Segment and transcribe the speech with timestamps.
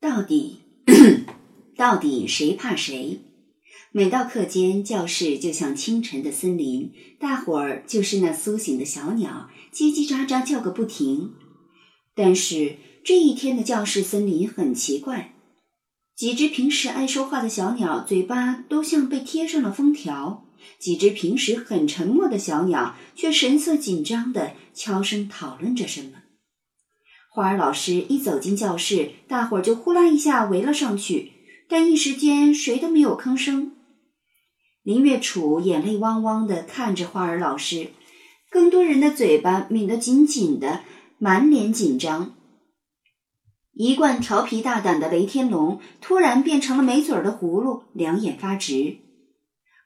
[0.00, 0.60] 到底，
[1.76, 3.20] 到底谁怕谁？
[3.92, 11.34] 每到课间，教室就像清晨的森林，大伙儿就是那苏醒的小鸟，叽叽喳喳叫个不停。
[12.14, 15.34] 但是这一天的教室森林很奇怪，
[16.16, 20.46] 几只平时爱说话的小鸟嘴巴都像被贴上了封条，
[20.78, 26.12] 几只平时很沉默的小鸟却神色紧张地悄声讨论着什么。
[27.32, 31.30] 花儿老师一走进教室，大伙儿就呼啦一下围了上去，
[31.68, 33.76] 但一时间谁都没有吭声。
[34.82, 37.92] 林月楚眼泪汪汪的看着花儿老师，
[38.50, 40.80] 更多人的嘴巴抿得紧紧的，
[41.18, 42.34] 满脸紧张。
[43.74, 48.98] 一贯调皮大胆的雷天龙突然变成了没嘴儿的葫芦，两眼发直。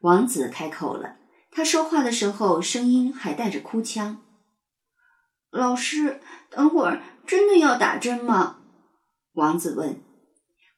[0.00, 1.16] 王子开口了，
[1.50, 4.22] 他说话的时候声音还带着哭腔
[5.52, 8.58] ：“老师，等会儿。”真的要打针吗？
[9.32, 10.00] 王子问。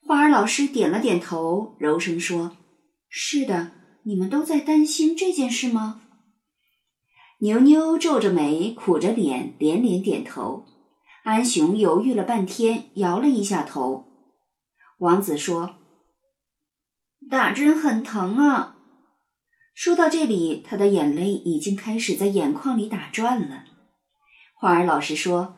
[0.06, 2.56] 花儿老师点了点头，柔声说
[3.10, 3.72] ：“是的。
[4.04, 6.02] 你们都在担心这件事吗？”
[7.40, 10.64] 牛牛皱着眉，苦着脸，连连点头。
[11.24, 14.06] 安雄犹豫了半天，摇了一下头。
[14.98, 15.74] 王子说
[17.28, 18.76] ：“打针很疼啊。”
[19.74, 23.64] 说到这里，他的眼泪已经开始在眼眶里打转了。
[24.54, 25.55] 花儿老师说。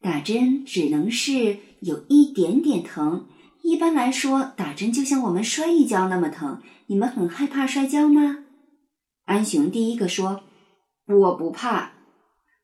[0.00, 3.26] 打针只能是有一点点疼，
[3.62, 6.62] 一般来说，打针就像我们摔一跤那么疼。
[6.86, 8.44] 你们很害怕摔跤吗？
[9.26, 10.42] 安雄第一个说
[11.06, 11.92] ：“我不怕。”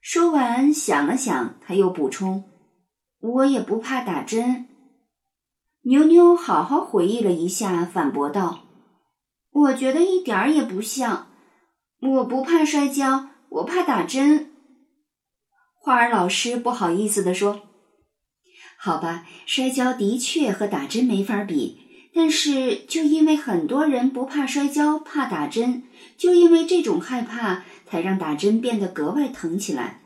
[0.00, 2.44] 说完想了想，他又补充
[3.20, 4.66] ：“我也不怕打针。”
[5.84, 8.64] 牛牛好好回忆了一下，反驳道
[9.52, 11.28] ：“我觉得一点儿也不像。
[12.00, 14.52] 我不怕摔跤，我怕打针。”
[15.86, 17.62] 花儿老师不好意思地说
[18.76, 21.78] ：“好吧，摔跤的确和打针没法比，
[22.12, 25.84] 但是就因为很多人不怕摔跤，怕打针，
[26.18, 30.02] 就因为这种害怕，才让打针变得格外疼起来。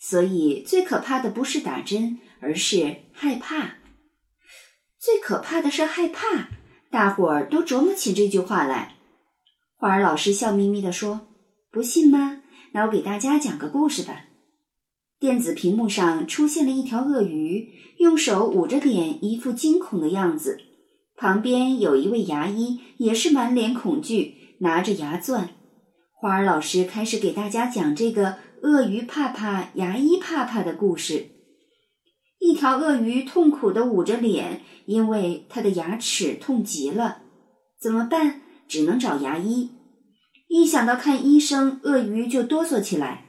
[0.00, 3.74] 所以最可怕的不是打针，而是害怕。
[4.98, 6.48] 最可怕的是害怕。”
[6.90, 8.94] 大伙儿都琢磨起这句话来。
[9.76, 11.28] 花儿老师笑眯眯地说
[11.70, 12.40] ：“不信吗？
[12.72, 14.24] 那我给大家讲个故事吧。”
[15.20, 17.68] 电子屏幕上出现了一条鳄鱼，
[17.98, 20.60] 用手捂着脸，一副惊恐的样子。
[21.16, 25.48] 旁边有一位牙医，也是满脸恐惧，拿着牙钻。
[26.12, 31.30] 花儿老师开始给大家讲这个鳄鱼怕怕、牙医怕怕的故事。
[32.38, 37.22] 一条鳄鱼痛苦地捂着脸，因为它的牙齿痛极了。
[37.80, 38.42] 怎么办？
[38.68, 39.70] 只能找牙医。
[40.46, 43.24] 一想到看医生，鳄鱼就哆嗦起来。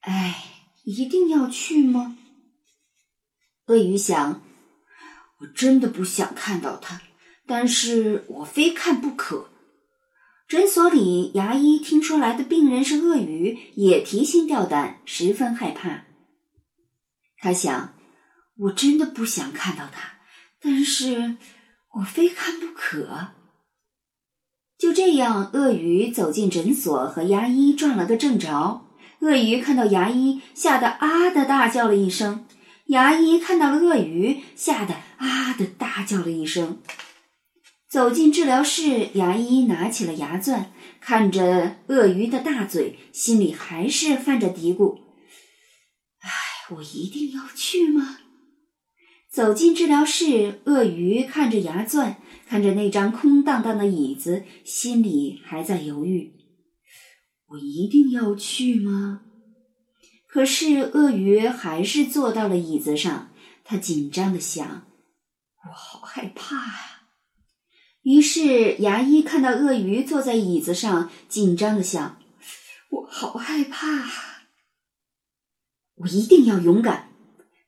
[0.00, 0.49] 唉。
[0.84, 2.16] 一定要去吗？
[3.66, 4.42] 鳄鱼想，
[5.40, 7.00] 我真的不想看到他，
[7.46, 9.50] 但是我非看不可。
[10.48, 16.06] 诊所里，牙医听说来的病人是鳄鱼，也提心吊胆，十分害怕。
[17.38, 17.94] 他想，
[18.56, 20.18] 我真的不想看到他，
[20.60, 21.36] 但是
[21.94, 23.28] 我非看不可。
[24.76, 28.86] 就这样，鳄鱼走进诊所，和牙医撞了个正着。
[29.20, 32.46] 鳄鱼看到牙医，吓得啊的大叫了一声；
[32.86, 36.80] 牙医看到了鳄鱼，吓得啊的大叫了一声。
[37.90, 45.00] 走进治疗室，牙医拿起了牙钻，看着鳄鱼的大嘴，心里还是泛着嘀咕
[46.22, 46.30] ：“唉，
[46.76, 48.18] 我一定要去吗？”
[49.30, 52.16] 走进治疗室，鳄鱼看着牙钻，
[52.48, 56.39] 看着那张空荡荡的椅子，心里还在犹豫。
[57.50, 59.22] 我一定要去吗？
[60.28, 63.32] 可是鳄鱼还是坐到了椅子上，
[63.64, 64.86] 他紧张的想
[65.66, 67.02] ：“我好害怕呀。”
[68.02, 72.20] 于是牙医看到鳄鱼坐在椅子上，紧张的想
[72.90, 74.08] ：“我好害怕。”
[75.98, 77.08] 我一定要勇敢。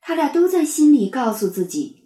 [0.00, 2.02] 他俩都在心里告诉自己。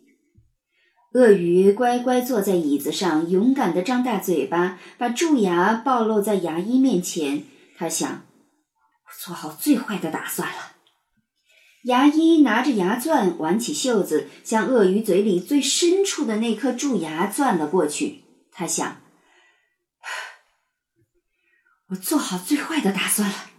[1.13, 7.45] 鳄鱼乖乖坐在椅子上，勇敢的张大嘴巴，把蛀牙暴露在牙医面前。
[7.77, 10.73] 他想，我做好最坏的打算了。
[11.85, 18.25] 牙医拿着牙钻，挽起袖子，向鳄鱼嘴里最深处的那颗蛀牙钻了过去。
[18.51, 19.03] 他想，
[21.91, 23.51] 我做好最坏的打算了。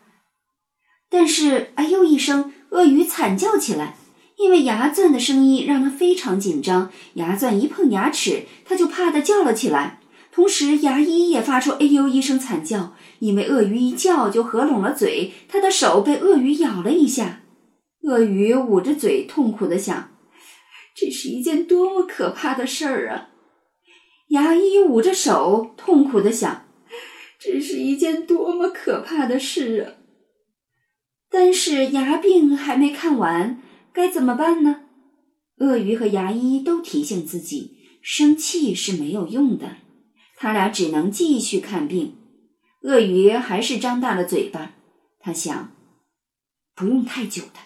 [1.10, 3.96] 但是，哎呦一声，鳄鱼惨叫起来，
[4.36, 6.92] 因为牙钻的声音让他非常紧张。
[7.14, 9.97] 牙钻一碰牙齿，他就怕的叫了起来。
[10.38, 17.42] 同时，牙医也发出“哎呦”一声惨叫，因为鳄鱼一叫就合拢了嘴，他的手被鳄鱼咬了一下。
[18.04, 20.12] 鳄鱼捂着嘴，痛苦的想
[20.96, 23.30] ：“这是一件多么可怕的事儿啊！
[24.28, 26.68] 牙医捂着手，痛苦的想
[27.42, 29.98] ：“这是一件多么可怕的事啊！”
[31.32, 33.60] 但是牙病还没看完，
[33.92, 34.82] 该怎么办呢？
[35.58, 39.78] 鳄鱼和牙医都提醒自己，生气是没有用的，
[40.40, 42.16] 他俩只能继续看病。
[42.84, 44.76] 鳄鱼还是张大了嘴巴，
[45.20, 45.76] 他想
[46.76, 47.60] ：“不用太久的。”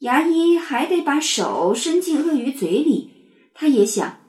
[0.00, 3.12] 牙医还得把手伸进鳄鱼嘴里，
[3.54, 4.20] 他也想，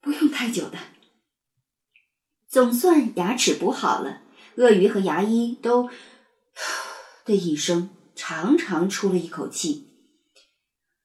[0.00, 0.78] 不用太久的。
[2.46, 4.22] 总算牙齿补好了，
[4.56, 5.90] 鳄鱼和牙医都
[7.24, 9.88] 的一声长长出了一口气。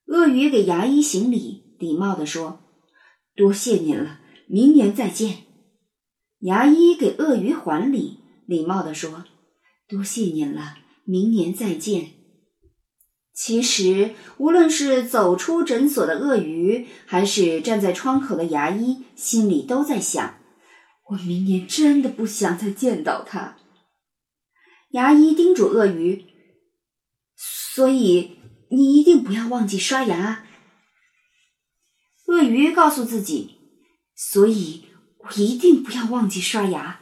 [0.06, 2.62] 鳄鱼给牙医行礼，礼貌地说
[3.36, 5.46] ：“多谢您了，明年再见。”
[6.42, 9.26] 牙医给鳄鱼还礼，礼貌地说
[9.88, 12.12] ：“多谢您了，明年再见。”
[13.34, 20.40] 其实，无论是走出诊所的鳄鱼，还是站在窗口的牙医，心里都在想：
[21.10, 23.58] 我明年真的不想再见到他。
[24.92, 26.26] 牙医叮嘱鳄鱼
[27.74, 28.38] ：“所以
[28.70, 30.46] 你一定不要忘记刷牙。”
[32.28, 33.58] 鳄鱼告诉自己
[34.16, 34.86] ：“所以
[35.24, 37.00] 我一定不要忘记刷牙。”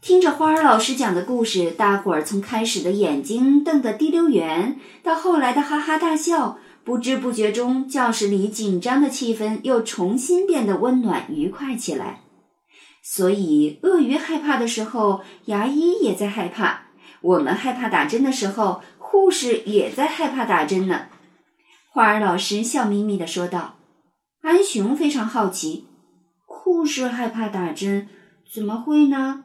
[0.00, 12.20] 听着花儿老师讲的故事，大伙儿从开始的眼睛瞪得滴溜圆，到后来的哈哈大笑，不知不觉中，教室里紧张的气氛又重新变得温暖愉快起来。
[13.02, 16.82] 所以，鳄鱼害怕的时候，牙医也在害怕；
[17.20, 21.06] 我们害怕打针的时候，护士也在害怕打针呢。
[21.90, 23.74] 花儿老师笑眯眯地说道。
[24.42, 25.87] 安熊非常好奇：
[26.68, 28.08] 护士害怕打针，
[28.52, 29.44] 怎么会呢？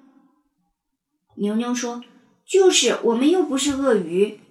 [1.38, 2.04] 牛牛说
[2.46, 4.42] ：“就是我们又不是鳄鱼。”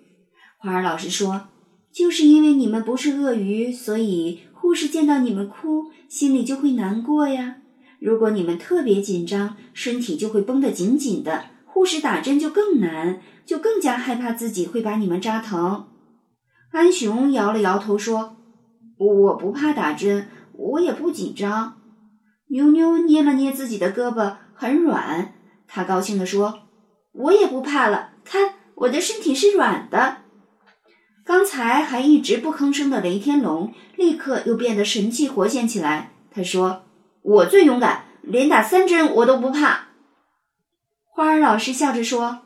[0.56, 1.48] 花儿老师说
[1.92, 7.56] ：“就是因为你们不是鳄鱼，所以护士见到你们哭，心里就会难过呀。
[8.00, 15.88] 如果你们特别紧张，身体就会绷得紧紧的，护士打针就更难，就更加害怕自己会把你们扎疼。”
[16.72, 18.38] 安熊摇了摇头说
[18.96, 21.76] ：“我不怕打针，我也不紧张。”
[22.52, 25.32] 妞妞捏了捏自己的胳膊，很软，
[25.66, 26.68] 她高兴地说。
[27.12, 30.18] 我也不怕了，看我的身体是软的。
[31.24, 36.12] 刚才还一直不吭声的雷天龙，立刻又变得神气活现起来。
[36.30, 36.84] 他说
[37.22, 39.88] ：“我最勇敢，连打三针我都不怕。”
[41.08, 42.42] 花儿老师笑着说：“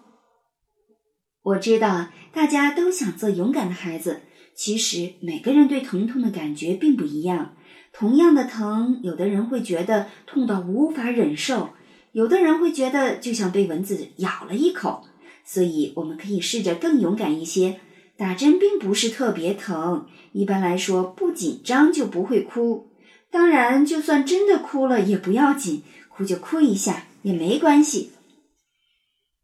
[1.43, 4.23] 我知道大家都想做勇敢的孩子，
[4.55, 7.57] 其实每个人对疼痛的感觉并不一样。
[7.99, 11.71] 同样的疼，有的人会觉得痛到无法忍受。”
[12.13, 15.05] 有的人会觉得就像被蚊子咬了一口，
[15.45, 17.79] 所以我们可以试着更勇敢一些。
[18.17, 22.89] 打针并不是特别疼，一般来说不紧张就不会哭。
[23.31, 28.13] 当然，就算真的哭了也不要紧，哭就哭一下也没关系。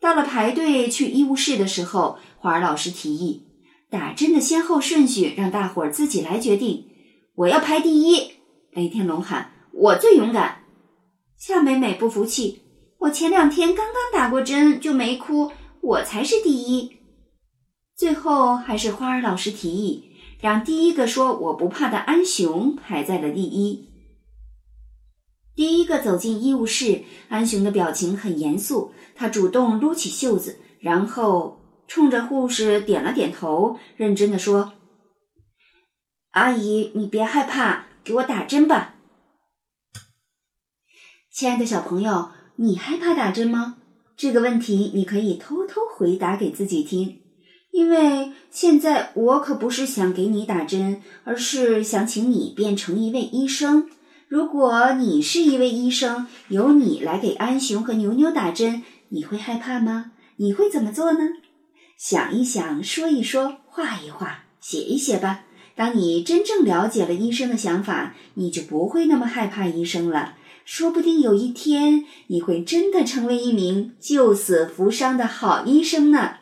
[0.01, 3.43] 到了排队去医务室的时候，花儿老师提议
[3.91, 6.87] 打针的先后顺序让大伙儿自己来决定。
[7.35, 8.31] 我要排第一，
[8.73, 10.65] 雷天龙喊：“我最勇敢。”
[11.37, 12.63] 夏美美不服气。
[12.99, 16.99] 我前两天刚刚打过针就没哭，我才是第一。
[17.97, 23.89] 最后还是花儿老师提议，让第一个说我不怕的安熊排在了第一。
[25.55, 34.73] 第一个走进医务室，安熊的表情很严肃，他主动撸起袖子，然后冲着护士点了点头，认真的说
[36.33, 38.95] ：“阿姨，你别害怕，给我打针吧。”
[41.33, 42.31] 亲爱的小朋友。
[42.57, 43.79] 你害怕打针吗？
[44.15, 47.23] 这个问题你可以偷偷回答给自己听，
[47.71, 53.89] 因为现在我可不是想给你打针，而是想请你变成一位医生。
[54.29, 60.13] 如果你是一位医生，由你来给安熊和牛牛打针，你会害怕吗？
[60.37, 61.21] 你会怎么做呢？
[61.97, 65.47] 想一想，说一说，画一画，写一写吧。
[65.75, 70.35] 当你真正了解了医生的想法，你就不会那么害怕医生了。
[70.65, 76.37] 说不定有一天，你会真的成为一名救死扶伤的好医生呢。